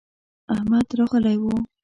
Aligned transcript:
احمد 0.53 0.87
راغلی 0.99 1.35
و. 1.41 1.43